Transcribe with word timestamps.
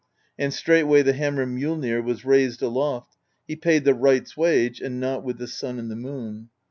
And 0.35 0.51
straightway 0.51 1.03
the 1.03 1.13
hammer 1.13 1.45
Mjollnir 1.45 2.03
was 2.03 2.25
raised 2.25 2.63
aloft; 2.63 3.17
he 3.47 3.55
paid 3.55 3.83
the 3.83 3.93
wright's 3.93 4.35
wage, 4.35 4.81
and 4.81 4.99
not 4.99 5.23
with 5.23 5.37
the 5.37 5.47
sun 5.47 5.77
and 5.77 5.91
the 5.91 5.95
moon. 5.95 6.49